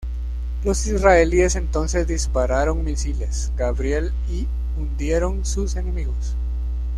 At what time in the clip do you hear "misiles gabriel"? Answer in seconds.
2.83-4.11